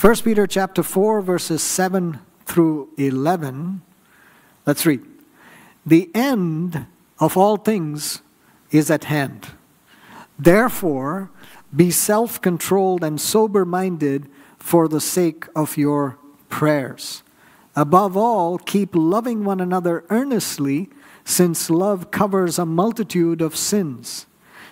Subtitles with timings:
[0.00, 3.82] 1 Peter chapter 4 verses 7 through 11.
[4.64, 5.02] Let's read.
[5.84, 6.86] The end
[7.18, 8.22] of all things
[8.70, 9.48] is at hand.
[10.38, 11.30] Therefore,
[11.76, 14.26] be self controlled and sober minded
[14.56, 16.16] for the sake of your
[16.48, 17.22] prayers.
[17.76, 20.88] Above all, keep loving one another earnestly,
[21.26, 24.24] since love covers a multitude of sins.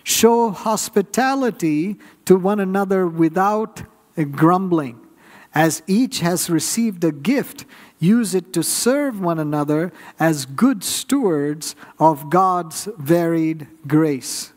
[0.02, 3.82] Show hospitality to one another without
[4.32, 5.04] grumbling.
[5.54, 7.64] As each has received a gift,
[7.98, 14.52] use it to serve one another as good stewards of God's varied grace.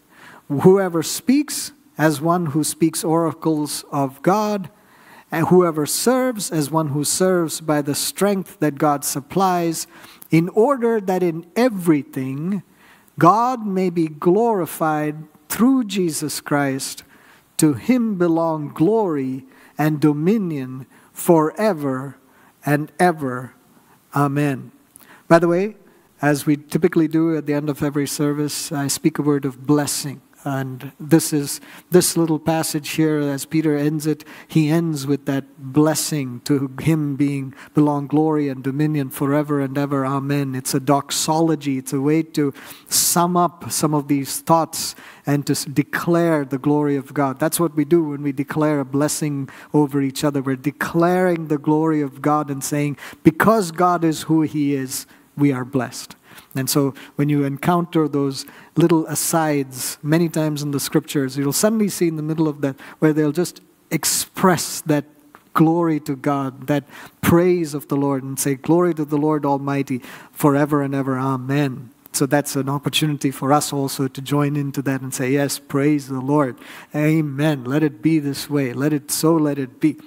[0.50, 4.70] Whoever speaks, as one who speaks oracles of God,
[5.32, 9.88] and whoever serves, as one who serves by the strength that God supplies,
[10.30, 12.64] in order that in everything
[13.18, 15.16] God may be glorified
[15.48, 17.04] through Jesus Christ.
[17.58, 19.46] To him belong glory
[19.82, 22.16] and dominion forever
[22.64, 23.56] and ever.
[24.16, 24.72] Amen.
[25.28, 25.76] By the way,
[26.22, 29.66] as we typically do at the end of every service, I speak a word of
[29.66, 30.22] blessing.
[30.44, 31.62] And this is
[31.92, 37.16] this little passage here, as Peter ends it, he ends with that blessing to him
[37.16, 40.06] being belong glory and dominion forever and ever.
[40.06, 40.56] Amen.
[40.56, 42.54] It's a doxology, it's a way to
[42.88, 44.96] sum up some of these thoughts
[45.28, 47.40] and to declare the glory of God.
[47.40, 50.42] That's what we do when we declare a blessing over each other.
[50.42, 55.06] We're declaring the glory of God and saying, because God is who He is,
[55.38, 56.16] we are blessed.
[56.56, 61.88] And so when you encounter those little asides many times in the scriptures, you'll suddenly
[61.88, 65.06] see in the middle of that where they'll just express that
[65.54, 66.84] glory to God, that
[67.22, 70.02] praise of the Lord, and say, Glory to the Lord Almighty
[70.32, 71.18] forever and ever.
[71.18, 71.92] Amen.
[72.14, 76.08] So that's an opportunity for us also to join into that and say, Yes, praise
[76.08, 76.58] the Lord.
[76.94, 77.64] Amen.
[77.64, 78.74] Let it be this way.
[78.74, 79.98] Let it so let it be.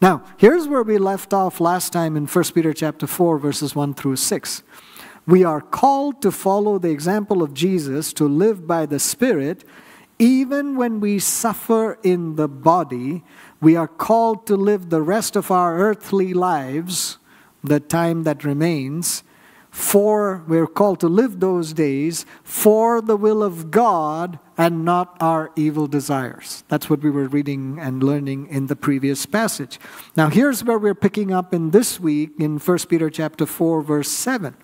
[0.00, 3.94] Now, here's where we left off last time in 1 Peter chapter 4, verses 1
[3.94, 4.62] through 6.
[5.26, 9.64] We are called to follow the example of Jesus, to live by the Spirit,
[10.18, 13.22] even when we suffer in the body.
[13.60, 17.18] We are called to live the rest of our earthly lives,
[17.62, 19.22] the time that remains,
[19.70, 25.52] for we're called to live those days for the will of God and not our
[25.54, 26.64] evil desires.
[26.68, 29.78] That's what we were reading and learning in the previous passage.
[30.14, 34.10] Now here's where we're picking up in this week in 1 Peter chapter 4 verse
[34.10, 34.54] 7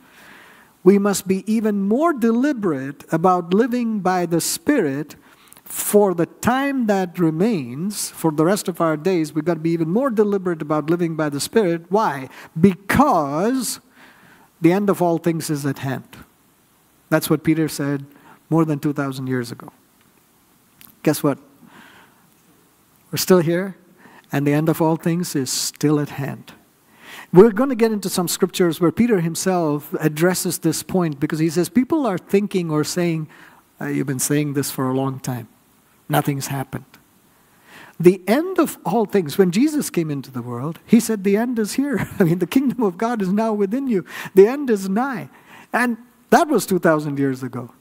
[0.88, 5.16] we must be even more deliberate about living by the Spirit
[5.62, 9.68] for the time that remains, for the rest of our days, we've got to be
[9.68, 11.84] even more deliberate about living by the Spirit.
[11.90, 12.30] Why?
[12.58, 13.80] Because
[14.62, 16.08] the end of all things is at hand.
[17.10, 18.06] That's what Peter said
[18.48, 19.70] more than 2,000 years ago.
[21.02, 21.38] Guess what?
[23.12, 23.76] We're still here,
[24.32, 26.54] and the end of all things is still at hand.
[27.32, 31.50] We're going to get into some scriptures where Peter himself addresses this point because he
[31.50, 33.28] says, People are thinking or saying,
[33.80, 35.48] uh, You've been saying this for a long time,
[36.08, 36.86] nothing's happened.
[38.00, 41.58] The end of all things, when Jesus came into the world, he said, The end
[41.58, 42.08] is here.
[42.18, 45.28] I mean, the kingdom of God is now within you, the end is nigh.
[45.72, 45.98] And
[46.30, 47.72] that was 2,000 years ago.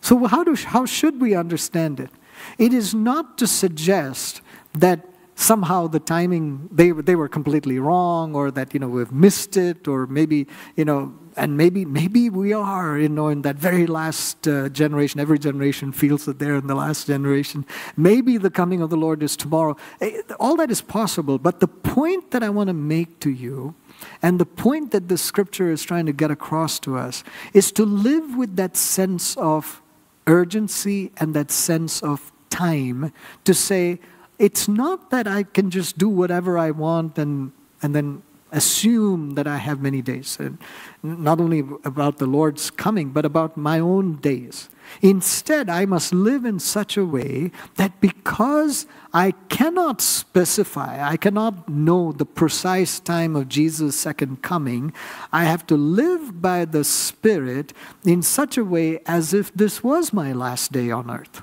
[0.00, 2.10] So, how, do, how should we understand it?
[2.58, 4.42] It is not to suggest
[4.74, 5.04] that
[5.36, 9.86] somehow the timing they they were completely wrong or that you know we've missed it
[9.86, 14.48] or maybe you know and maybe maybe we are you know in that very last
[14.48, 15.20] uh, generation.
[15.20, 17.66] Every generation feels that they're in the last generation.
[17.96, 19.76] Maybe the coming of the lord is tomorrow.
[20.00, 23.74] Eh, all that is possible but the point that i want to make to you
[24.22, 27.84] and the point that the scripture is trying to get across to us is to
[27.84, 29.82] live with that sense of
[30.26, 33.12] urgency and that sense of time
[33.44, 34.00] to say
[34.38, 37.52] it's not that I can just do whatever I want and,
[37.82, 40.38] and then assume that I have many days.
[40.38, 40.58] And
[41.02, 44.68] not only about the Lord's coming, but about my own days.
[45.02, 51.68] Instead, I must live in such a way that because I cannot specify, I cannot
[51.68, 54.92] know the precise time of Jesus' second coming,
[55.32, 57.72] I have to live by the Spirit
[58.04, 61.42] in such a way as if this was my last day on earth.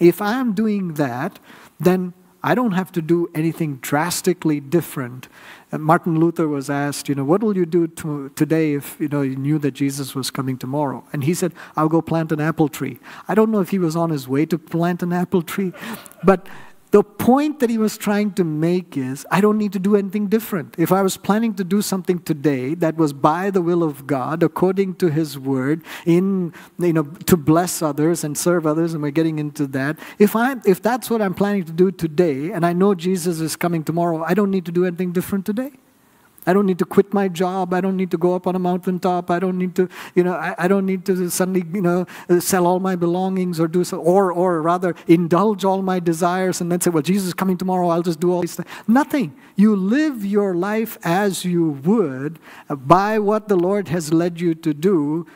[0.00, 1.38] If I am doing that,
[1.78, 5.28] then I don't have to do anything drastically different.
[5.72, 9.08] And Martin Luther was asked, you know, what will you do to, today if, you
[9.08, 11.04] know, you knew that Jesus was coming tomorrow?
[11.12, 13.00] And he said, I'll go plant an apple tree.
[13.26, 15.72] I don't know if he was on his way to plant an apple tree,
[16.22, 16.48] but
[16.90, 20.28] the point that he was trying to make is I don't need to do anything
[20.28, 20.74] different.
[20.78, 24.42] If I was planning to do something today that was by the will of God,
[24.42, 29.10] according to his word, in you know, to bless others and serve others, and we're
[29.10, 29.98] getting into that.
[30.18, 33.56] If I if that's what I'm planning to do today, and I know Jesus is
[33.56, 35.72] coming tomorrow, I don't need to do anything different today.
[36.48, 37.74] I don't need to quit my job.
[37.74, 39.30] I don't need to go up on a mountaintop.
[39.30, 42.06] I don't need to, you know, I, I don't need to suddenly, you know,
[42.40, 46.72] sell all my belongings or do so, or, or rather indulge all my desires and
[46.72, 47.88] then say, well, Jesus is coming tomorrow.
[47.88, 48.68] I'll just do all these things.
[48.88, 49.36] Nothing.
[49.56, 52.38] You live your life as you would
[52.70, 55.26] by what the Lord has led you to do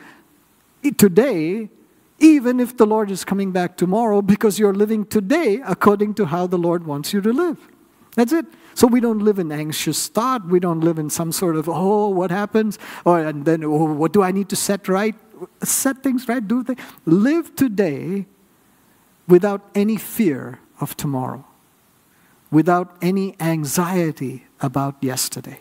[0.97, 1.69] today
[2.19, 6.47] even if the Lord is coming back tomorrow, because you're living today according to how
[6.47, 7.57] the Lord wants you to live.
[8.15, 8.45] That's it.
[8.75, 10.47] So we don't live in anxious thought.
[10.47, 12.79] We don't live in some sort of, oh, what happens?
[13.05, 15.15] Or and then, oh, what do I need to set right?
[15.63, 16.79] Set things right, do things.
[17.05, 18.25] Live today
[19.27, 21.45] without any fear of tomorrow,
[22.51, 25.59] without any anxiety about yesterday.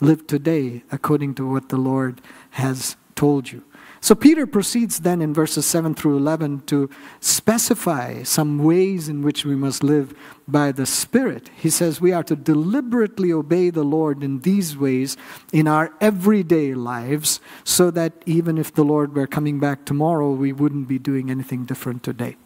[0.00, 2.20] Live today according to what the Lord
[2.50, 3.62] has told you.
[4.04, 6.90] So Peter proceeds then in verses 7 through 11 to
[7.20, 10.12] specify some ways in which we must live
[10.46, 11.48] by the Spirit.
[11.56, 15.16] He says we are to deliberately obey the Lord in these ways
[15.54, 20.52] in our everyday lives so that even if the Lord were coming back tomorrow, we
[20.52, 22.36] wouldn't be doing anything different today.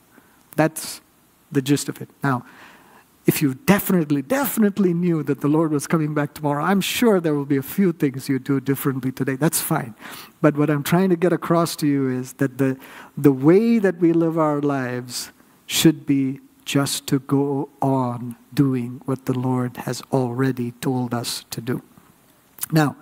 [0.54, 1.00] That's
[1.50, 2.08] the gist of it.
[2.22, 2.46] Now,
[3.28, 7.34] if you definitely, definitely knew that the Lord was coming back tomorrow, I'm sure there
[7.34, 9.36] will be a few things you do differently today.
[9.36, 9.94] That's fine.
[10.40, 12.78] But what I'm trying to get across to you is that the,
[13.18, 15.30] the way that we live our lives
[15.66, 21.60] should be just to go on doing what the Lord has already told us to
[21.60, 21.82] do.
[22.72, 22.96] Now,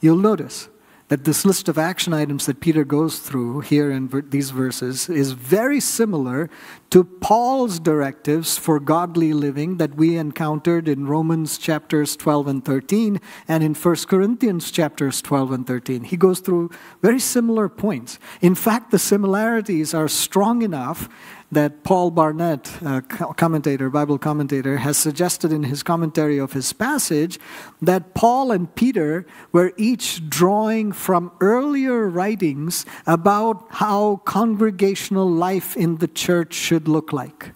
[0.00, 0.68] you'll notice
[1.12, 5.32] that this list of action items that Peter goes through here in these verses is
[5.32, 6.48] very similar
[6.88, 13.20] to Paul's directives for godly living that we encountered in Romans chapters 12 and 13
[13.46, 16.04] and in 1 Corinthians chapters 12 and 13.
[16.04, 16.70] He goes through
[17.02, 18.18] very similar points.
[18.40, 21.10] In fact, the similarities are strong enough
[21.52, 27.38] that Paul Barnett, a commentator, Bible commentator, has suggested in his commentary of his passage
[27.82, 35.98] that Paul and Peter were each drawing from earlier writings about how congregational life in
[35.98, 37.50] the church should look like.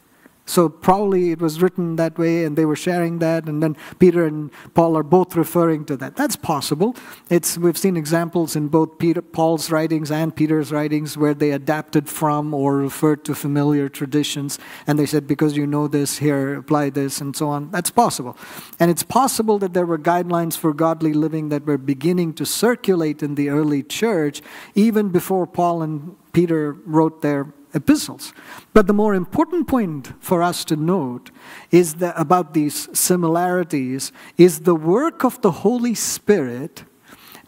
[0.47, 4.25] So probably it was written that way and they were sharing that, and then Peter
[4.25, 6.15] and Paul are both referring to that.
[6.15, 6.95] That's possible.
[7.29, 12.09] It's, we've seen examples in both Peter, Paul's writings and Peter's writings where they adapted
[12.09, 16.91] from or referred to familiar traditions, and they said, because you know this, here, apply
[16.91, 17.71] this, and so on.
[17.73, 18.37] That's possible.
[18.79, 23.23] And it's possible that there were guidelines for godly living that were beginning to circulate
[23.23, 24.43] in the early church
[24.75, 28.33] even before Paul and Peter wrote their epistles.
[28.73, 31.31] But the more important point for us to note
[31.71, 36.85] is that about these similarities is the work of the Holy Spirit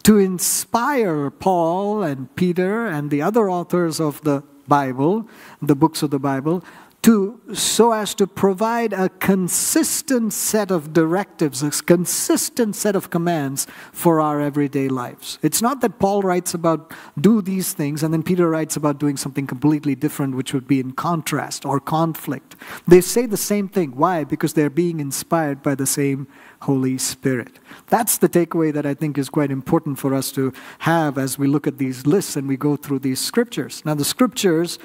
[0.04, 5.28] to inspire Paul and Peter and the other authors of the Bible,
[5.60, 6.62] the books of the Bible,
[7.08, 13.66] to so as to provide a consistent set of directives, a consistent set of commands
[13.93, 15.38] for our everyday lives.
[15.40, 19.16] It's not that Paul writes about do these things and then Peter writes about doing
[19.16, 22.56] something completely different, which would be in contrast or conflict.
[22.87, 23.96] They say the same thing.
[23.96, 24.25] Why?
[24.25, 26.28] Because they're being inspired by the same
[26.60, 27.58] Holy Spirit.
[27.87, 31.46] That's the takeaway that I think is quite important for us to have as we
[31.46, 33.82] look at these lists and we go through these scriptures.
[33.87, 34.78] Now, the scriptures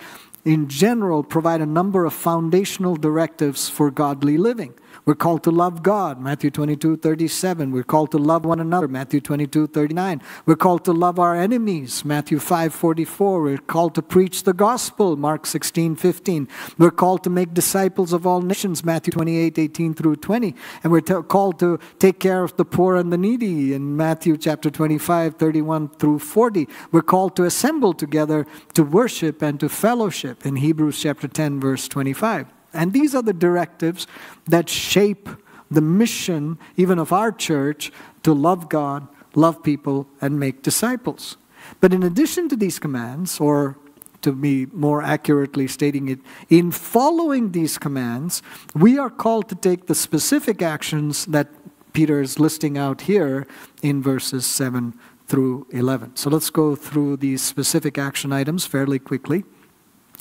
[0.45, 4.73] in general, provide a number of foundational directives for godly living.
[5.05, 7.71] We're called to love God, Matthew 22, 37.
[7.71, 10.21] We're called to love one another, Matthew 22, 39.
[10.45, 13.41] We're called to love our enemies, Matthew 5, 44.
[13.41, 16.47] We're called to preach the gospel, Mark 16, 15.
[16.77, 20.55] We're called to make disciples of all nations, Matthew 28, 18 through 20.
[20.83, 24.69] And we're called to take care of the poor and the needy in Matthew chapter
[24.69, 26.69] 25, 31 through 40.
[26.93, 31.89] We're called to assemble together to worship and to fellowship in Hebrews chapter 10, verse
[31.89, 32.47] 25.
[32.73, 34.07] And these are the directives
[34.45, 35.29] that shape
[35.69, 37.91] the mission, even of our church,
[38.23, 41.37] to love God, love people, and make disciples.
[41.79, 43.77] But in addition to these commands, or
[44.21, 48.41] to be more accurately stating it, in following these commands,
[48.75, 51.47] we are called to take the specific actions that
[51.93, 53.45] Peter is listing out here
[53.81, 54.93] in verses 7
[55.27, 56.15] through 11.
[56.15, 59.43] So let's go through these specific action items fairly quickly.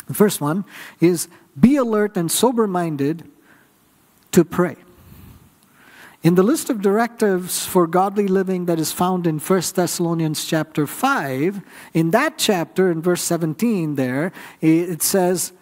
[0.07, 0.65] The first one
[1.01, 1.29] is
[1.59, 3.31] be alert and sober minded
[4.33, 4.77] to pray.
[6.23, 10.87] In the list of directives for godly living that is found in 1 Thessalonians chapter
[10.87, 11.61] 5,
[11.95, 15.53] in that chapter, in verse 17, there, it says,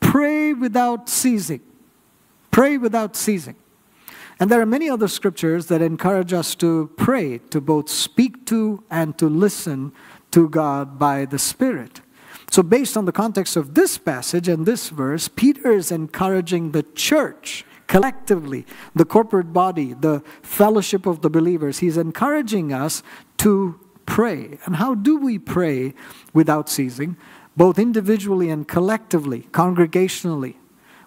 [0.00, 1.62] Pray without ceasing.
[2.50, 3.56] Pray without ceasing.
[4.38, 8.82] And there are many other scriptures that encourage us to pray, to both speak to
[8.90, 9.92] and to listen
[10.32, 12.00] to God by the Spirit.
[12.50, 16.82] So, based on the context of this passage and this verse, Peter is encouraging the
[16.94, 21.78] church collectively, the corporate body, the fellowship of the believers.
[21.78, 23.04] He's encouraging us
[23.38, 24.58] to pray.
[24.64, 25.94] And how do we pray
[26.32, 27.16] without ceasing,
[27.56, 30.56] both individually and collectively, congregationally?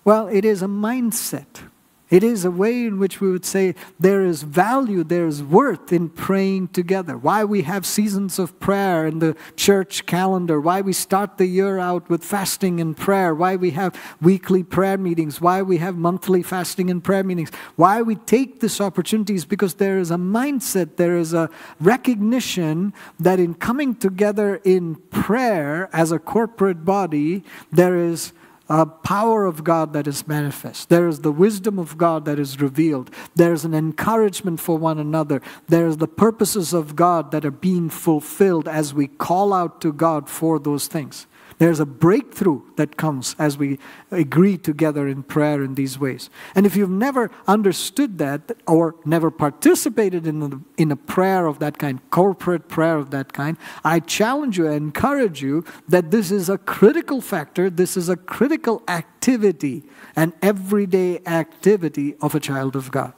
[0.06, 1.68] Well, it is a mindset.
[2.14, 5.92] It is a way in which we would say there is value, there is worth
[5.92, 7.18] in praying together.
[7.18, 11.80] Why we have seasons of prayer in the church calendar, why we start the year
[11.80, 16.44] out with fasting and prayer, why we have weekly prayer meetings, why we have monthly
[16.44, 21.18] fasting and prayer meetings, why we take these opportunities because there is a mindset, there
[21.18, 28.34] is a recognition that in coming together in prayer as a corporate body, there is
[28.70, 30.90] a power of God that is manifest.
[30.90, 33.12] There is the wisdom of God that is revealed.
[33.36, 35.42] There is an encouragement for one another.
[35.68, 39.92] There is the purposes of God that are being fulfilled as we call out to
[39.92, 41.28] God for those things.
[41.64, 43.80] There's a breakthrough that comes as we
[44.12, 46.30] agree together in prayer in these ways.
[46.56, 51.60] And if you've never understood that or never participated in, a, in a prayer of
[51.60, 56.32] that kind, corporate prayer of that kind, I challenge you, I encourage you that this
[56.32, 59.86] is a critical factor, this is a critical activity,
[60.18, 63.14] an everyday activity of a child of God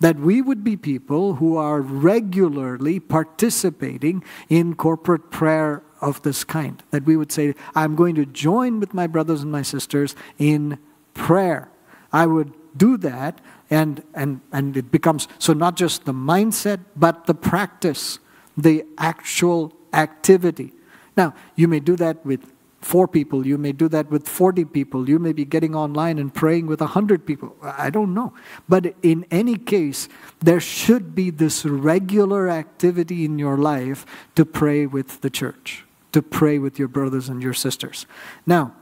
[0.00, 6.82] that we would be people who are regularly participating in corporate prayer of this kind.
[6.90, 10.78] That we would say, I'm going to join with my brothers and my sisters in
[11.14, 11.70] prayer.
[12.12, 17.26] I would do that, and, and, and it becomes so not just the mindset, but
[17.26, 18.18] the practice,
[18.56, 20.72] the actual activity.
[21.16, 22.52] Now, you may do that with
[22.86, 26.32] four people, you may do that with 40 people, you may be getting online and
[26.32, 27.56] praying with 100 people.
[27.62, 28.32] I don't know.
[28.68, 30.08] But in any case,
[30.40, 36.22] there should be this regular activity in your life to pray with the church to
[36.22, 38.06] pray with your brothers and your sisters.
[38.46, 38.72] Now,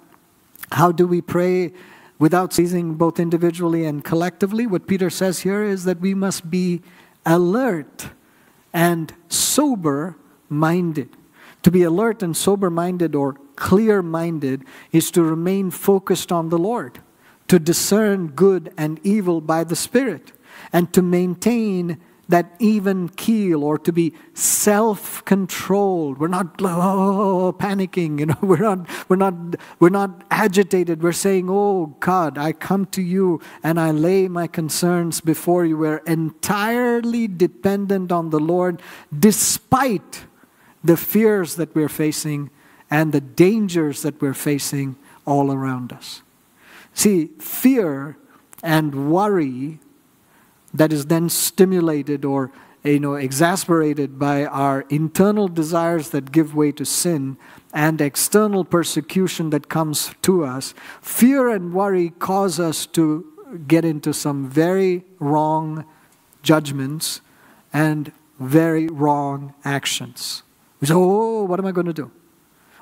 [0.71, 1.73] how do we pray
[2.17, 4.69] without ceasing both individually and collectively?
[4.69, 6.81] What Peter says here is that we must be
[7.27, 8.07] alert
[8.73, 10.17] and sober
[10.49, 11.09] minded.
[11.65, 16.59] To be alert and sober minded or clear minded is to remain focused on the
[16.59, 17.01] Lord,
[17.49, 20.33] to discern good and evil by the Spirit,
[20.73, 26.19] and to maintain that even keel or to be self-controlled.
[26.19, 29.35] We're not oh, oh, oh, oh panicking you know we're not we're not
[29.79, 31.03] we're not agitated.
[31.03, 35.77] We're saying oh god i come to you and i lay my concerns before you.
[35.77, 38.81] We're entirely dependent on the lord
[39.17, 40.25] despite
[40.83, 42.51] the fears that we're facing
[42.95, 44.95] and the dangers that we're facing
[45.27, 46.23] all around us.
[46.93, 48.17] See fear
[48.63, 49.81] and worry
[50.73, 52.53] that is then stimulated or
[52.85, 57.37] you know exasperated by our internal desires that give way to sin
[57.73, 60.73] and external persecution that comes to us
[61.03, 63.03] fear and worry cause us to
[63.67, 65.85] get into some very wrong
[66.45, 67.21] judgments
[67.73, 70.45] and very wrong actions.
[70.81, 72.13] We say oh what am i going to do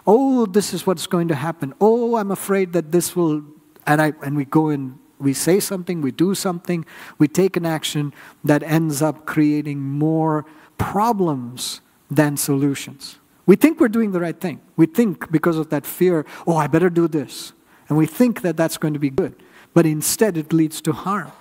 [0.07, 3.43] oh this is what's going to happen oh i'm afraid that this will
[3.87, 6.85] and i and we go and we say something, we do something,
[7.19, 8.13] we take an action
[8.45, 10.45] that ends up creating more
[10.79, 11.81] problems
[12.11, 13.19] than solutions.
[13.47, 14.61] We think we're doing the right thing.
[14.77, 17.53] We think because of that fear, oh, I better do this.
[17.89, 19.35] And we think that that's going to be good.
[19.75, 21.33] But instead, it leads to harm.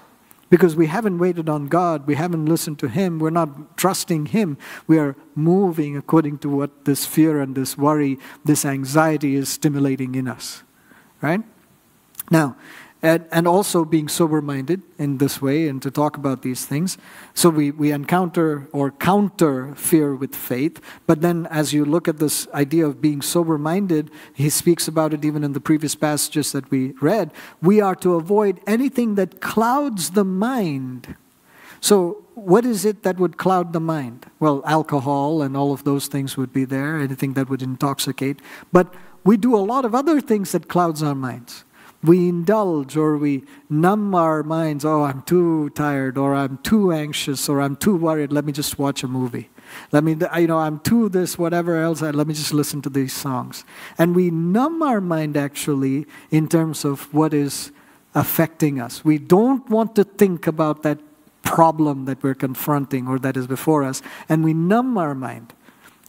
[0.51, 4.57] Because we haven't waited on God, we haven't listened to Him, we're not trusting Him.
[4.85, 10.13] We are moving according to what this fear and this worry, this anxiety is stimulating
[10.13, 10.63] in us.
[11.21, 11.41] Right?
[12.29, 12.57] Now,
[13.03, 16.97] and, and also being sober minded in this way and to talk about these things.
[17.33, 20.79] So we, we encounter or counter fear with faith.
[21.07, 25.13] But then, as you look at this idea of being sober minded, he speaks about
[25.13, 27.31] it even in the previous passages that we read.
[27.61, 31.15] We are to avoid anything that clouds the mind.
[31.79, 34.27] So, what is it that would cloud the mind?
[34.39, 38.39] Well, alcohol and all of those things would be there, anything that would intoxicate.
[38.71, 38.93] But
[39.23, 41.63] we do a lot of other things that clouds our minds
[42.03, 44.83] we indulge or we numb our minds.
[44.85, 48.31] Oh, I'm too tired, or I'm too anxious, or I'm too worried.
[48.31, 49.49] Let me just watch a movie.
[49.91, 52.01] Let me, you know, I'm too this, whatever else.
[52.01, 53.63] Let me just listen to these songs.
[53.97, 57.71] And we numb our mind actually in terms of what is
[58.15, 59.05] affecting us.
[59.05, 60.99] We don't want to think about that
[61.43, 65.53] problem that we're confronting or that is before us, and we numb our mind.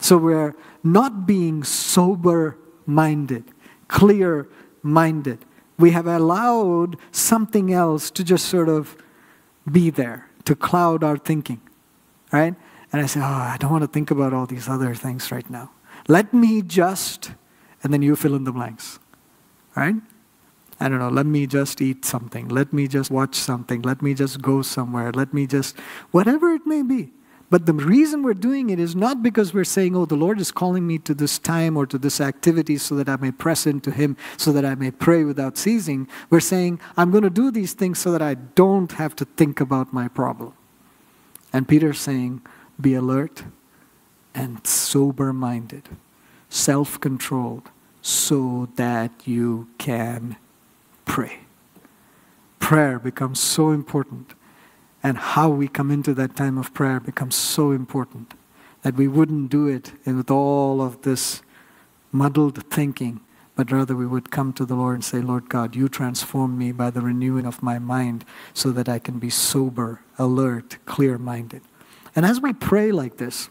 [0.01, 2.57] So we're not being sober
[2.87, 3.45] minded,
[3.87, 4.49] clear
[4.83, 5.45] minded
[5.83, 8.97] we have allowed something else to just sort of
[9.71, 11.61] be there, to cloud our thinking,
[12.33, 12.55] right?
[12.93, 15.49] And I say, oh, I don't want to think about all these other things right
[15.51, 15.73] now.
[16.09, 17.33] Let me just,
[17.83, 18.99] and then you fill in the blanks,
[19.77, 19.97] right?
[20.79, 22.49] I don't know, let me just eat something.
[22.49, 23.83] Let me just watch something.
[23.83, 25.13] Let me just go somewhere.
[25.13, 25.79] Let me just,
[26.11, 27.13] whatever it may be.
[27.53, 30.51] But the reason we're doing it is not because we're saying, oh, the Lord is
[30.51, 33.91] calling me to this time or to this activity so that I may press into
[33.91, 36.09] Him, so that I may pray without ceasing.
[36.31, 39.61] We're saying, I'm going to do these things so that I don't have to think
[39.61, 40.55] about my problem.
[41.53, 42.41] And Peter's saying,
[42.81, 43.43] be alert
[44.35, 45.91] and sober minded,
[46.49, 47.69] self controlled,
[48.01, 50.37] so that you can
[51.05, 51.41] pray.
[52.61, 54.33] Prayer becomes so important
[55.03, 58.35] and how we come into that time of prayer becomes so important
[58.83, 61.43] that we wouldn't do it with all of this
[62.11, 63.21] muddled thinking,
[63.55, 66.73] but rather we would come to the Lord and say, Lord God, you transform me
[66.73, 71.63] by the renewing of my mind so that I can be sober, alert, clear minded.
[72.15, 73.51] And as we pray like this,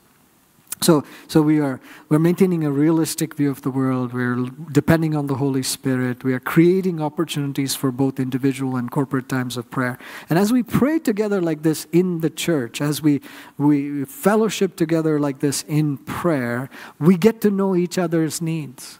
[0.83, 4.13] so, so we are we're maintaining a realistic view of the world.
[4.13, 6.23] We're depending on the Holy Spirit.
[6.23, 9.99] We are creating opportunities for both individual and corporate times of prayer.
[10.27, 13.21] And as we pray together like this in the church, as we
[13.59, 16.67] we fellowship together like this in prayer,
[16.99, 18.99] we get to know each other's needs.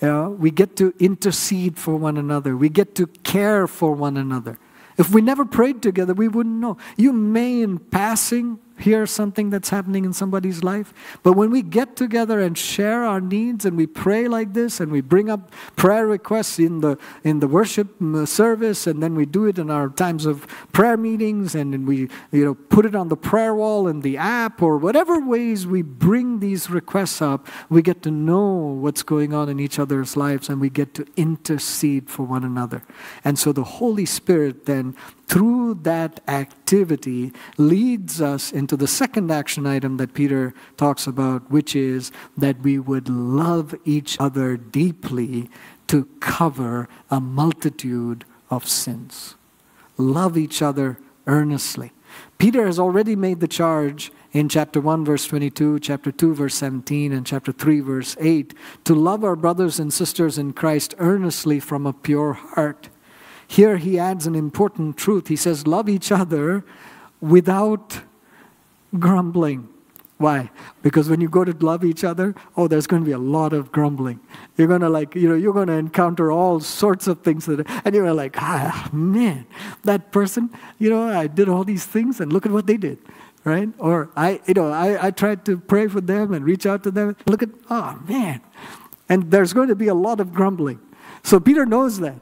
[0.00, 2.56] You know, we get to intercede for one another.
[2.56, 4.58] We get to care for one another.
[4.98, 6.76] If we never prayed together, we wouldn't know.
[6.96, 10.92] You may, in passing, hear something that's happening in somebody's life.
[11.22, 14.90] But when we get together and share our needs and we pray like this and
[14.90, 19.14] we bring up prayer requests in the, in the worship mm, uh, service and then
[19.14, 22.94] we do it in our times of prayer meetings and we you know, put it
[22.94, 27.48] on the prayer wall in the app or whatever ways we bring these requests up,
[27.68, 31.06] we get to know what's going on in each other's lives and we get to
[31.16, 32.82] intercede for one another.
[33.24, 34.96] And so the Holy Spirit then
[35.32, 41.74] through that activity leads us into the second action item that Peter talks about, which
[41.74, 45.48] is that we would love each other deeply
[45.86, 49.34] to cover a multitude of sins.
[49.96, 51.92] Love each other earnestly.
[52.36, 57.10] Peter has already made the charge in chapter 1, verse 22, chapter 2, verse 17,
[57.10, 58.52] and chapter 3, verse 8
[58.84, 62.90] to love our brothers and sisters in Christ earnestly from a pure heart.
[63.52, 65.28] Here he adds an important truth.
[65.28, 66.64] He says, Love each other
[67.20, 68.00] without
[68.98, 69.68] grumbling.
[70.16, 70.50] Why?
[70.80, 73.52] Because when you go to love each other, oh, there's going to be a lot
[73.52, 74.20] of grumbling.
[74.56, 77.68] You're going to like, you know, you're going to encounter all sorts of things that,
[77.84, 79.44] and you're like, ah, man,
[79.82, 83.00] that person, you know, I did all these things and look at what they did,
[83.44, 83.68] right?
[83.76, 86.90] Or I, you know, I, I tried to pray for them and reach out to
[86.90, 87.16] them.
[87.26, 88.40] Look at, oh, man.
[89.10, 90.80] And there's going to be a lot of grumbling.
[91.22, 92.16] So Peter knows that.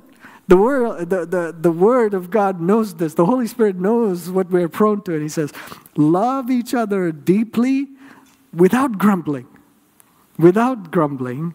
[0.51, 3.15] The word, the, the, the word of God knows this.
[3.15, 5.13] The Holy Spirit knows what we're prone to.
[5.13, 5.53] And He says,
[5.95, 7.87] Love each other deeply
[8.53, 9.47] without grumbling.
[10.41, 11.55] Without grumbling,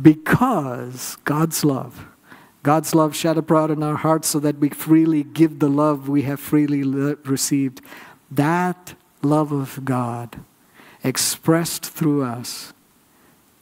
[0.00, 2.06] because God's love.
[2.62, 6.22] God's love shed abroad in our hearts so that we freely give the love we
[6.22, 7.80] have freely received.
[8.30, 10.38] That love of God
[11.02, 12.72] expressed through us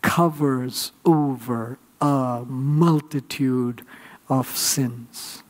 [0.02, 3.80] covers over a multitude
[4.28, 5.44] of sins.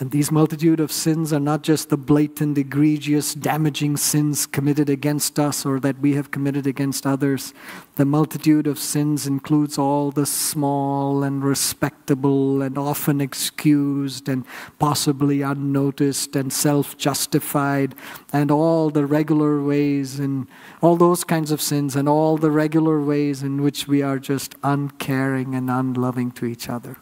[0.00, 5.40] And these multitude of sins are not just the blatant, egregious, damaging sins committed against
[5.40, 7.52] us or that we have committed against others.
[7.96, 14.44] The multitude of sins includes all the small and respectable and often excused and
[14.78, 17.96] possibly unnoticed and self justified
[18.32, 20.46] and all the regular ways and
[20.80, 24.54] all those kinds of sins and all the regular ways in which we are just
[24.62, 26.98] uncaring and unloving to each other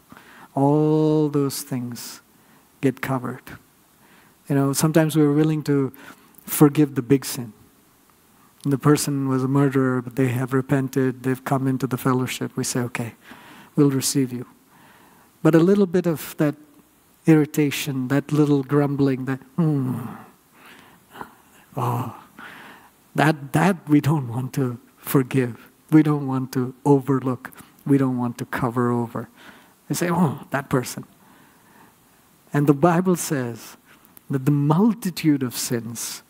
[0.57, 2.21] all those things
[2.81, 3.43] get covered.
[4.49, 5.93] You know, sometimes we're willing to
[6.45, 7.53] forgive the big sin.
[8.63, 12.57] The person was a murderer, but they have repented, they've come into the fellowship.
[12.57, 13.13] We say, okay,
[13.75, 14.47] we'll receive you.
[15.43, 16.55] But a little bit of that
[17.27, 20.05] irritation, that little grumbling, that, hmm,
[21.75, 22.15] oh,
[23.13, 25.69] that, that we don't want to forgive.
[25.91, 27.51] We don't want to overlook.
[27.85, 29.29] We don't want to cover over.
[29.87, 31.05] They say, oh, that person.
[32.53, 33.77] And the Bible says
[34.29, 36.23] that the multitude of sins,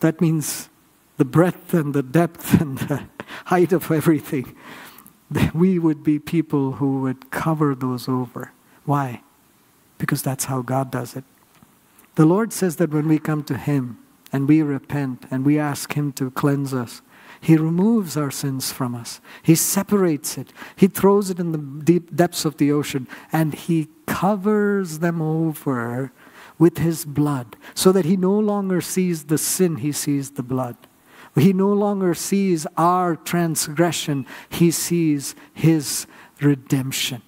[0.00, 0.68] that means
[1.16, 3.04] the breadth and the depth and the
[3.46, 4.56] height of everything,
[5.30, 8.52] that we would be people who would cover those over.
[8.84, 9.22] Why?
[9.98, 11.24] Because that's how God does it.
[12.16, 13.98] The Lord says that when we come to Him
[14.32, 17.00] and we repent and we ask Him to cleanse us,
[17.42, 19.20] He removes our sins from us.
[19.42, 20.52] He separates it.
[20.76, 26.12] He throws it in the deep depths of the ocean and He covers them over
[26.56, 30.76] with His blood so that He no longer sees the sin, He sees the blood.
[31.34, 36.06] He no longer sees our transgression, He sees His
[36.40, 37.22] redemption.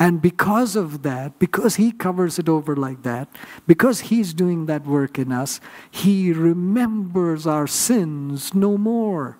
[0.00, 3.28] And because of that, because He covers it over like that,
[3.66, 5.60] because He's doing that work in us,
[5.90, 9.36] He remembers our sins no more.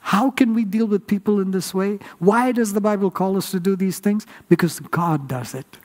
[0.00, 1.98] How can we deal with people in this way?
[2.18, 4.26] Why does the Bible call us to do these things?
[4.48, 5.76] Because God does it.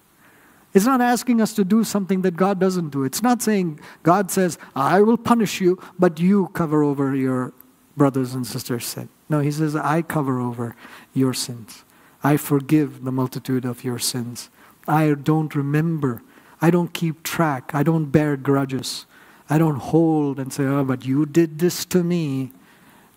[0.73, 3.03] It's not asking us to do something that God doesn't do.
[3.03, 7.51] It's not saying God says, I will punish you, but you cover over your
[7.97, 9.09] brothers and sisters' sin.
[9.27, 10.73] No, He says, I cover over
[11.13, 11.83] your sins.
[12.23, 14.49] I forgive the multitude of your sins.
[14.87, 16.21] I don't remember.
[16.61, 17.71] I don't keep track.
[17.73, 19.05] I don't bear grudges.
[19.49, 22.51] I don't hold and say, oh, but you did this to me,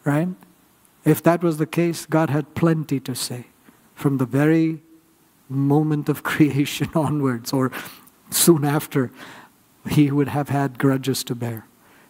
[0.05, 0.29] right?
[1.05, 3.47] If that was the case, God had plenty to say
[3.95, 4.83] from the very
[5.49, 7.71] moment of creation onwards or
[8.31, 9.13] soon after,
[9.89, 11.66] he would have had grudges to bear.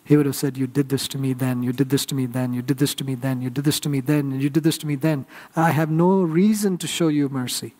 [0.07, 2.27] He would have said, You did this to me then, you did this to me
[2.27, 4.49] then, you did this to me then, you did this to me then, and you
[4.49, 5.27] did this to me then.
[5.57, 7.75] I have no reason to show you mercy.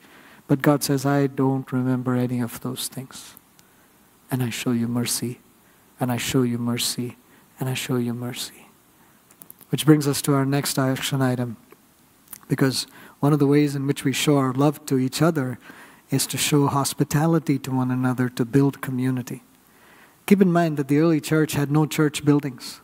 [0.49, 3.37] But God says, I don't remember any of those things.
[4.29, 5.39] And I show you mercy,
[6.01, 7.17] and I show you mercy,
[7.61, 8.67] and I show you mercy.
[9.69, 11.57] Which brings us to our next action item.
[12.49, 12.89] Because
[13.21, 15.61] one of the ways in which we show our love to each other
[16.11, 19.45] is to show hospitality to one another to build community.
[20.27, 22.81] Keep in mind that the early church had no church buildings.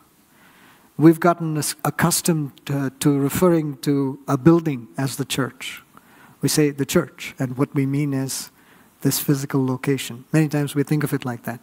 [0.97, 5.83] We've gotten accustomed to, to, referring to a building as the church.
[6.41, 8.51] We say the church, and what we mean is
[9.01, 10.23] this physical location.
[10.31, 11.59] Many times we think of it like that.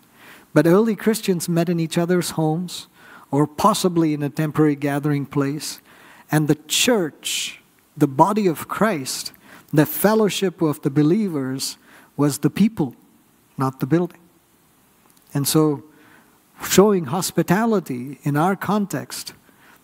[0.53, 2.88] But early Christians met in each other's homes
[3.31, 5.81] or possibly in a temporary gathering place.
[6.31, 7.62] And the church,
[7.97, 9.33] the body of Christ,
[9.73, 11.79] the fellowship of the believers
[12.16, 12.95] was the people,
[13.57, 14.19] not the building.
[15.35, 15.85] And so,
[16.64, 19.33] showing hospitality in our context,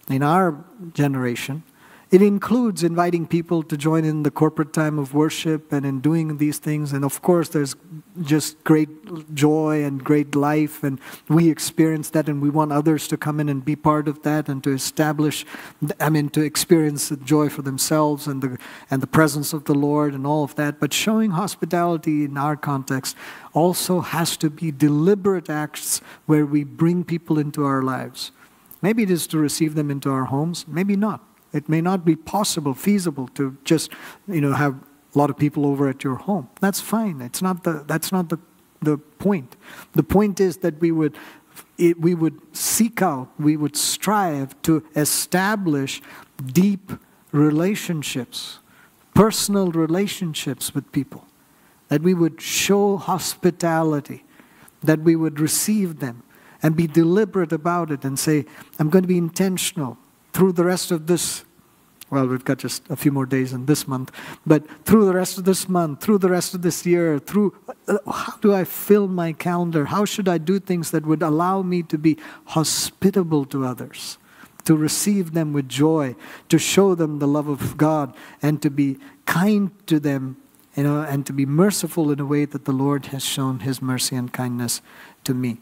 [0.09, 1.63] in our generation,
[2.17, 6.39] it includes inviting people to join in the corporate time of worship and in doing
[6.39, 6.95] these things.
[6.95, 7.77] And of course, there's
[8.23, 8.89] just great
[9.35, 10.99] joy and great life, and
[11.29, 14.49] we experience that, and we want others to come in and be part of that
[14.49, 15.45] and to establish,
[16.01, 18.57] I mean, to experience the joy for themselves and the,
[18.91, 20.81] and the presence of the Lord and all of that.
[20.81, 23.15] But showing hospitality in our context
[23.53, 28.33] also has to be deliberate acts where we bring people into our lives.
[28.81, 31.21] Maybe it is to receive them into our homes, maybe not.
[31.57, 33.91] It may not be possible, feasible to just,
[34.29, 36.49] you know, have a lot of people over at your home.
[36.61, 37.23] That's fine.
[37.23, 38.39] It's not the, that's not the,
[38.83, 39.57] the point.
[39.93, 41.17] The point is that we would,
[41.79, 46.03] it, we would seek out, we would strive to establish
[46.45, 46.93] deep
[47.33, 48.59] relationships,
[49.15, 51.25] personal relationships with people,
[51.89, 54.25] that we would show hospitality,
[54.83, 56.23] that we would receive them
[56.63, 58.45] and be deliberate about it and say,
[58.79, 59.97] I'm going to be intentional
[60.35, 61.46] through the rest of this
[62.09, 64.13] well, we've got just a few more days in this month,
[64.47, 67.57] but through the rest of this month, through the rest of this year, through
[67.89, 69.87] uh, how do I fill my calendar?
[69.87, 72.17] How should I do things that would allow me to be
[72.47, 74.19] hospitable to others,
[74.67, 76.15] to receive them with joy,
[76.49, 80.37] to show them the love of God, and to be kind to them,
[80.77, 83.83] you know, and to be merciful in a way that the Lord has shown His
[83.83, 84.81] mercy and kindness
[85.25, 85.59] to me.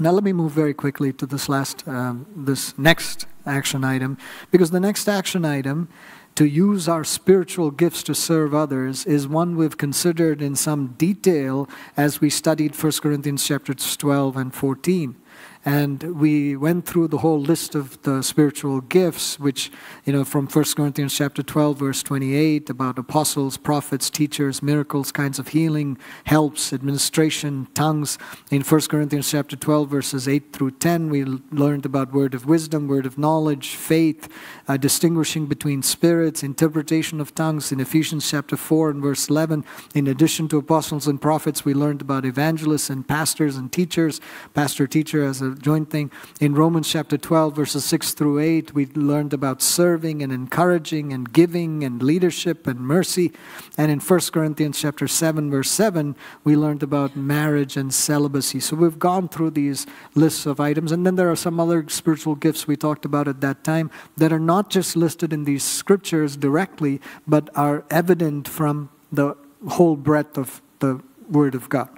[0.00, 4.18] Now, let me move very quickly to this last, um, this next action item,
[4.50, 5.88] because the next action item
[6.34, 11.68] to use our spiritual gifts to serve others is one we've considered in some detail
[11.96, 15.16] as we studied 1 Corinthians chapters 12 and 14.
[15.64, 19.70] And we went through the whole list of the spiritual gifts, which,
[20.04, 25.38] you know, from 1 Corinthians chapter 12, verse 28, about apostles, prophets, teachers, miracles, kinds
[25.38, 28.18] of healing, helps, administration, tongues.
[28.50, 32.88] In 1 Corinthians chapter 12, verses 8 through 10, we learned about word of wisdom,
[32.88, 34.28] word of knowledge, faith,
[34.66, 37.70] uh, distinguishing between spirits, interpretation of tongues.
[37.70, 42.00] In Ephesians chapter 4 and verse 11, in addition to apostles and prophets, we learned
[42.00, 44.20] about evangelists and pastors and teachers,
[44.54, 46.10] pastor teacher as a joint thing.
[46.40, 51.32] In Romans chapter 12, verses 6 through 8, we learned about serving and encouraging and
[51.32, 53.32] giving and leadership and mercy.
[53.76, 58.60] And in 1 Corinthians chapter 7, verse 7, we learned about marriage and celibacy.
[58.60, 60.92] So we've gone through these lists of items.
[60.92, 64.32] And then there are some other spiritual gifts we talked about at that time that
[64.32, 69.36] are not just listed in these scriptures directly, but are evident from the
[69.68, 71.88] whole breadth of the Word of God.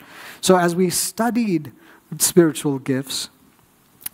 [0.41, 1.73] So as we studied
[2.19, 3.31] spiritual gifts,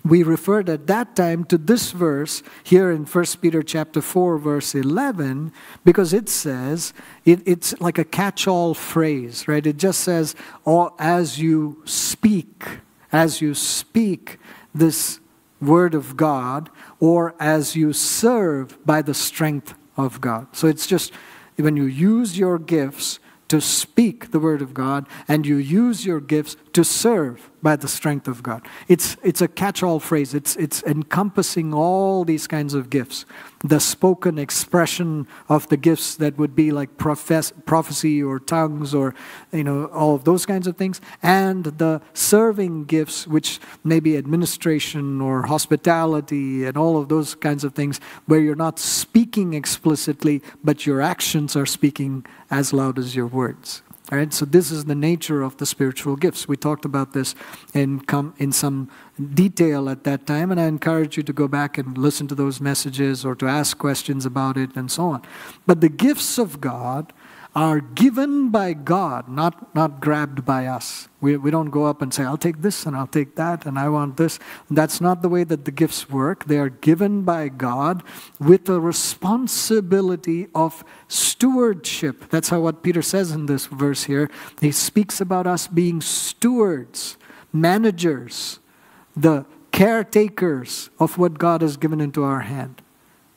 [0.05, 4.75] we referred at that time to this verse here in 1 Peter chapter 4 verse
[4.75, 5.53] 11
[5.85, 6.93] because it says
[7.25, 9.67] it, it's like a catch-all phrase, right?
[9.67, 10.35] It just says
[10.67, 12.65] oh, as you speak,
[13.13, 14.39] as you speak
[14.75, 15.21] this
[15.61, 20.49] word of God or as you serve by the strength of God.
[20.53, 21.13] So it's just
[21.57, 26.21] when you use your gifts to speak the word of God and you use your
[26.21, 28.67] gifts to serve by the strength of God.
[28.89, 33.25] It's, it's a catch all phrase, it's, it's encompassing all these kinds of gifts.
[33.63, 39.15] The spoken expression of the gifts that would be like profess, prophecy or tongues or
[39.53, 44.17] you know all of those kinds of things, and the serving gifts, which may be
[44.17, 50.41] administration or hospitality and all of those kinds of things, where you're not speaking explicitly,
[50.65, 53.83] but your actions are speaking as loud as your words.
[54.11, 56.49] All right, so this is the nature of the spiritual gifts.
[56.49, 57.37] We talked about this
[57.75, 58.91] in, com- in some
[59.35, 62.61] detail at that time, and I encourage you to go back and listen to those
[62.61, 65.23] messages or to ask questions about it and so on.
[65.65, 67.13] But the gifts of God
[67.55, 71.09] are given by God, not, not grabbed by us.
[71.21, 73.79] We, we don't go up and say, I'll take this and I'll take that and
[73.79, 74.39] I want this.
[74.71, 76.45] That's not the way that the gifts work.
[76.45, 78.05] They are given by God
[78.39, 82.31] with a responsibility of stewardship.
[82.31, 84.31] That's how what Peter says in this verse here.
[84.61, 87.17] He speaks about us being stewards,
[87.53, 88.61] managers,
[89.17, 92.83] the caretakers of what God has given into our hand.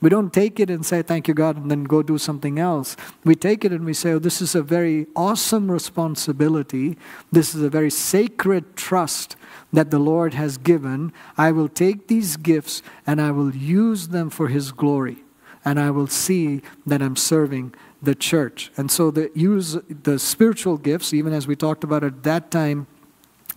[0.04, 2.98] We don't take it and say, Thank you, God, and then go do something else.
[3.24, 6.98] We take it and we say, Oh, this is a very awesome responsibility.
[7.32, 9.38] This is a very sacred trust
[9.72, 11.14] that the Lord has given.
[11.38, 15.24] I will take these gifts and I will use them for His glory.
[15.64, 18.74] And I will see that I'm serving the church.
[18.76, 22.88] And so the use the spiritual gifts, even as we talked about at that time,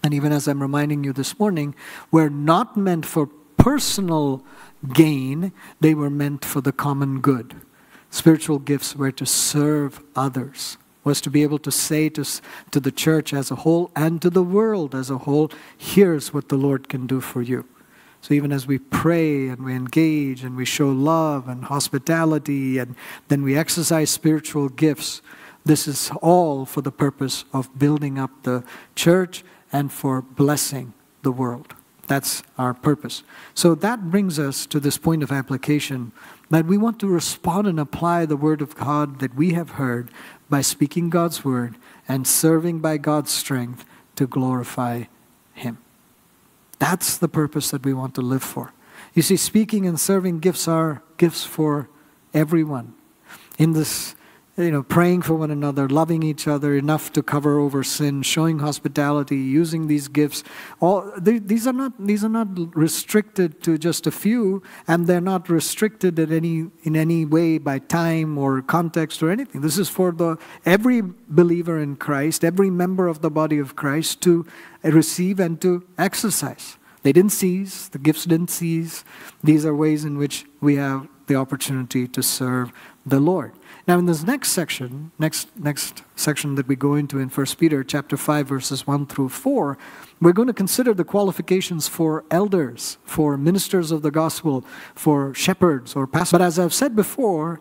[0.04, 1.74] and even as I'm reminding you this morning,
[2.12, 4.44] were not meant for personal
[4.92, 7.54] gain, they were meant for the common good.
[8.10, 12.24] Spiritual gifts were to serve others, was to be able to say to,
[12.70, 16.48] to the church as a whole and to the world as a whole, here's what
[16.48, 17.64] the Lord can do for you.
[18.26, 22.96] So even as we pray and we engage and we show love and hospitality and
[23.28, 25.22] then we exercise spiritual gifts,
[25.64, 28.64] this is all for the purpose of building up the
[28.96, 31.75] church and for blessing the world.
[32.06, 33.22] That's our purpose.
[33.54, 36.12] So that brings us to this point of application
[36.50, 40.10] that we want to respond and apply the Word of God that we have heard
[40.48, 41.76] by speaking God's Word
[42.08, 45.04] and serving by God's strength to glorify
[45.54, 45.78] Him.
[46.78, 48.72] That's the purpose that we want to live for.
[49.14, 51.88] You see, speaking and serving gifts are gifts for
[52.34, 52.94] everyone.
[53.58, 54.15] In this
[54.58, 58.60] you know, praying for one another, loving each other enough to cover over sin, showing
[58.60, 60.42] hospitality, using these gifts.
[60.80, 65.20] All they, these are not these are not restricted to just a few, and they're
[65.20, 69.60] not restricted in any in any way by time or context or anything.
[69.60, 74.22] This is for the every believer in Christ, every member of the body of Christ
[74.22, 74.46] to
[74.82, 76.78] receive and to exercise.
[77.02, 79.04] They didn't cease, the gifts didn't cease.
[79.44, 82.72] These are ways in which we have the opportunity to serve
[83.04, 83.52] the Lord.
[83.86, 87.84] Now, in this next section, next, next section that we go into in 1 Peter
[87.84, 89.78] chapter 5, verses 1 through 4,
[90.20, 95.94] we're going to consider the qualifications for elders, for ministers of the gospel, for shepherds
[95.94, 96.32] or pastors.
[96.32, 97.60] But as I've said before,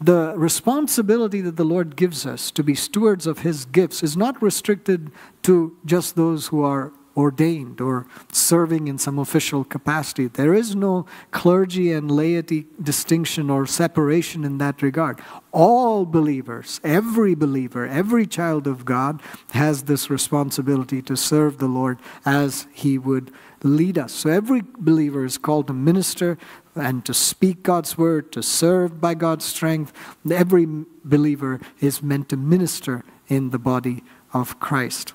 [0.00, 4.40] the responsibility that the Lord gives us to be stewards of His gifts is not
[4.40, 5.10] restricted
[5.42, 10.28] to just those who are ordained or serving in some official capacity.
[10.28, 15.20] There is no clergy and laity distinction or separation in that regard.
[15.52, 19.20] All believers, every believer, every child of God
[19.52, 24.12] has this responsibility to serve the Lord as He would lead us.
[24.12, 26.38] So every believer is called to minister
[26.74, 29.92] and to speak God's word, to serve by God's strength.
[30.30, 30.66] Every
[31.04, 35.12] believer is meant to minister in the body of Christ.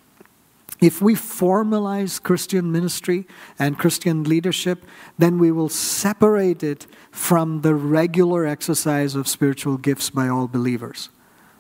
[0.81, 4.85] If we formalize Christian ministry and Christian leadership,
[5.17, 11.09] then we will separate it from the regular exercise of spiritual gifts by all believers.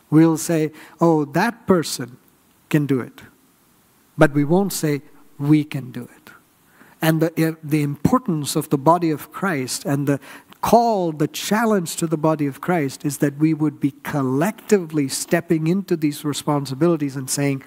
[0.09, 2.17] We'll say, oh, that person
[2.69, 3.21] can do it.
[4.17, 5.01] But we won't say,
[5.37, 6.31] we can do it.
[7.01, 10.19] And the, uh, the importance of the body of Christ and the
[10.61, 15.67] call, the challenge to the body of Christ is that we would be collectively stepping
[15.67, 17.63] into these responsibilities and saying,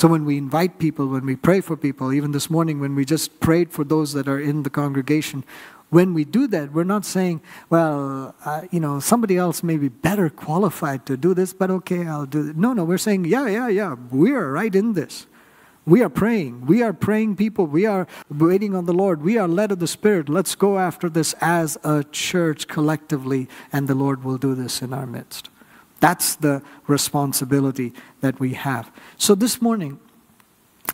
[0.00, 3.04] so when we invite people, when we pray for people, even this morning when we
[3.04, 5.44] just prayed for those that are in the congregation,
[5.90, 9.90] when we do that, we're not saying, well, uh, you know, somebody else may be
[9.90, 12.56] better qualified to do this, but okay, I'll do it.
[12.56, 15.26] No, no, we're saying, yeah, yeah, yeah, we're right in this.
[15.84, 16.64] We are praying.
[16.64, 17.66] We are praying people.
[17.66, 19.20] We are waiting on the Lord.
[19.20, 20.30] We are led of the Spirit.
[20.30, 24.94] Let's go after this as a church collectively, and the Lord will do this in
[24.94, 25.50] our midst.
[26.00, 28.90] That's the responsibility that we have.
[29.18, 30.00] So this morning,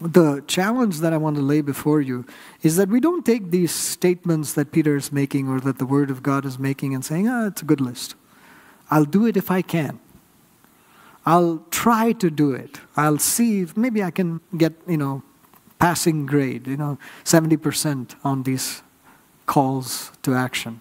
[0.00, 2.26] the challenge that I want to lay before you
[2.62, 6.10] is that we don't take these statements that Peter is making or that the Word
[6.10, 8.14] of God is making and saying, ah, it's a good list.
[8.90, 9.98] I'll do it if I can.
[11.24, 12.80] I'll try to do it.
[12.96, 15.22] I'll see if maybe I can get, you know,
[15.78, 18.82] passing grade, you know, 70% on these
[19.46, 20.80] calls to action.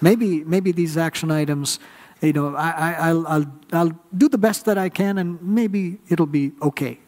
[0.00, 1.78] Maybe, maybe these action items,
[2.20, 6.26] you know, I, will I'll, I'll do the best that I can and maybe it'll
[6.26, 6.98] be okay.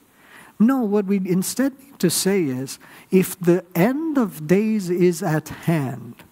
[0.58, 2.78] No, what we instead need to say is
[3.10, 6.22] if the end of days is at hand,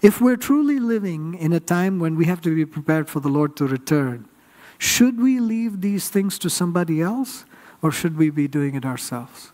[0.00, 3.28] if we're truly living in a time when we have to be prepared for the
[3.28, 4.26] Lord to return,
[4.78, 7.44] should we leave these things to somebody else
[7.82, 9.52] or should we be doing it ourselves?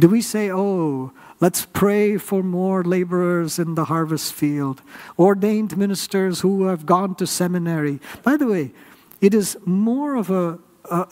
[0.00, 4.80] Do we say, oh, let's pray for more laborers in the harvest field,
[5.18, 8.00] ordained ministers who have gone to seminary?
[8.22, 8.72] By the way,
[9.20, 10.58] it is more of a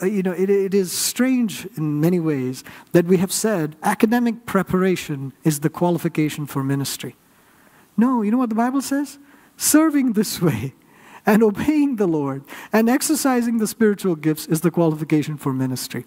[0.01, 5.31] you know, it, it is strange in many ways that we have said academic preparation
[5.43, 7.15] is the qualification for ministry.
[7.95, 9.19] No, you know what the Bible says?
[9.55, 10.73] Serving this way
[11.25, 16.05] and obeying the Lord and exercising the spiritual gifts is the qualification for ministry.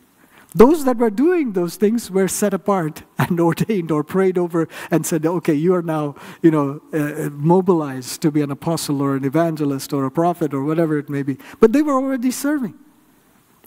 [0.54, 5.06] Those that were doing those things were set apart and ordained or prayed over and
[5.06, 9.24] said, okay, you are now, you know, uh, mobilized to be an apostle or an
[9.24, 11.38] evangelist or a prophet or whatever it may be.
[11.60, 12.78] But they were already serving.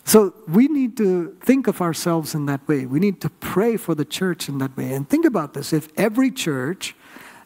[0.08, 2.86] So we need to think of ourselves in that way.
[2.86, 4.94] We need to pray for the church in that way.
[4.94, 6.96] And think about this if every church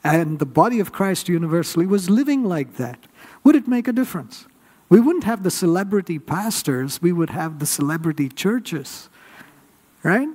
[0.03, 2.99] and the body of Christ universally was living like that,
[3.45, 4.45] would it make a difference?
[4.89, 9.09] We wouldn't have the celebrity pastors, we would have the celebrity churches,
[10.03, 10.29] right?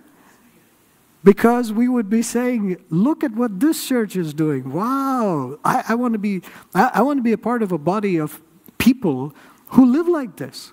[1.22, 4.72] Because we would be saying, look at what this church is doing.
[4.72, 6.42] Wow, I, I want to be
[6.74, 8.42] I, I want to be a part of a body of
[8.78, 9.34] people
[9.68, 10.72] who live like this,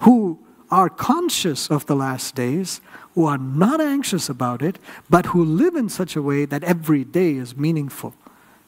[0.00, 0.38] who
[0.70, 2.80] are conscious of the last days,
[3.14, 4.78] who are not anxious about it,
[5.10, 8.14] but who live in such a way that every day is meaningful.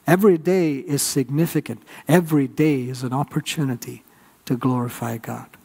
[0.05, 1.83] Every day is significant.
[2.07, 4.03] Every day is an opportunity
[4.45, 5.56] to glorify God.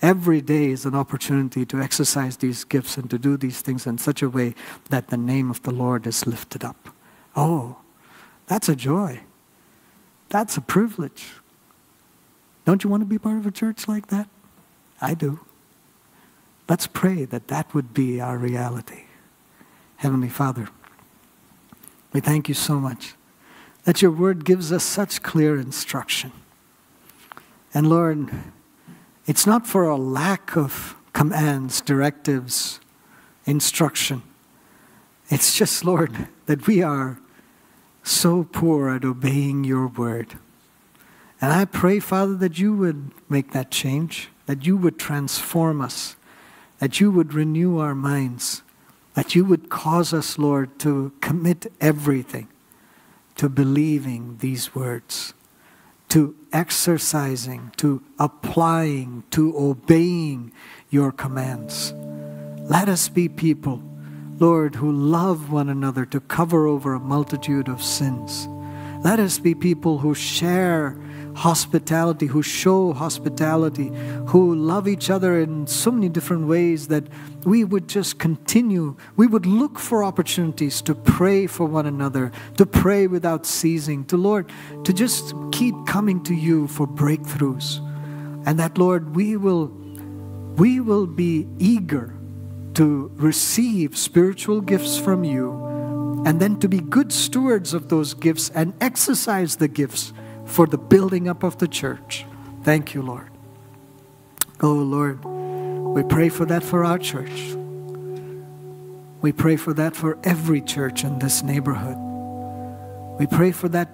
[0.00, 3.98] Every day is an opportunity to exercise these gifts and to do these things in
[3.98, 4.54] such a way
[4.90, 6.90] that the name of the Lord is lifted up.
[7.34, 7.78] Oh,
[8.46, 9.20] that's a joy.
[10.28, 11.30] That's a privilege.
[12.64, 14.28] Don't you want to be part of a church like that?
[15.00, 15.40] I do.
[16.68, 19.04] Let's pray that that would be our reality.
[19.96, 20.68] Heavenly Father,
[22.12, 23.14] we thank you so much
[23.84, 26.30] that your word gives us such clear instruction.
[27.72, 28.30] And Lord,
[29.28, 32.80] it's not for a lack of commands, directives,
[33.44, 34.22] instruction.
[35.28, 37.20] It's just, Lord, that we are
[38.02, 40.36] so poor at obeying your word.
[41.40, 46.16] And I pray, Father, that you would make that change, that you would transform us
[46.78, 48.62] that you would renew our minds,
[49.14, 52.48] that you would cause us, Lord, to commit everything
[53.36, 55.34] to believing these words,
[56.08, 60.52] to exercising, to applying, to obeying
[60.90, 61.92] your commands.
[62.60, 63.82] Let us be people,
[64.38, 68.48] Lord, who love one another to cover over a multitude of sins.
[69.04, 70.96] Let us be people who share
[71.38, 73.92] hospitality, who show hospitality,
[74.26, 77.04] who love each other in so many different ways that
[77.44, 78.96] we would just continue.
[79.16, 84.16] We would look for opportunities to pray for one another, to pray without ceasing, to
[84.16, 84.50] Lord,
[84.82, 87.78] to just keep coming to you for breakthroughs.
[88.44, 89.68] And that, Lord, we will,
[90.56, 92.14] we will be eager
[92.74, 95.68] to receive spiritual gifts from you
[96.26, 100.12] and then to be good stewards of those gifts and exercise the gifts
[100.48, 102.24] for the building up of the church.
[102.64, 103.28] Thank you, Lord.
[104.60, 107.54] Oh, Lord, we pray for that for our church.
[109.20, 111.96] We pray for that for every church in this neighborhood.
[113.18, 113.88] We pray for that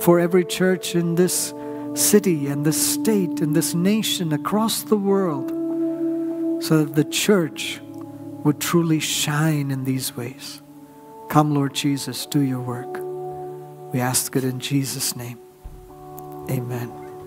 [0.00, 1.52] for every church in this
[1.94, 5.50] city and this state and this nation across the world
[6.62, 7.80] so that the church
[8.44, 10.60] would truly shine in these ways.
[11.28, 13.00] Come, Lord Jesus, do your work.
[13.92, 15.43] We ask it in Jesus' name.
[16.50, 17.03] Amen.